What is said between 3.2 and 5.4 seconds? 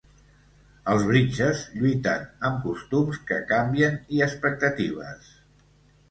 que canvien i expectatives.